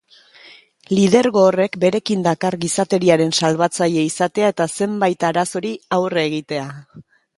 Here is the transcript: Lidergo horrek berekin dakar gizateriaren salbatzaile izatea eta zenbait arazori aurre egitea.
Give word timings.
Lidergo 0.99 1.43
horrek 1.49 1.77
berekin 1.83 2.23
dakar 2.27 2.57
gizateriaren 2.63 3.35
salbatzaile 3.41 4.07
izatea 4.07 4.49
eta 4.55 4.67
zenbait 4.77 5.27
arazori 5.33 5.75
aurre 5.99 6.25
egitea. 6.31 6.67